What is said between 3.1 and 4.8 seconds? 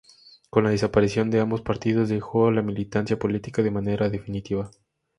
política de manera definitiva.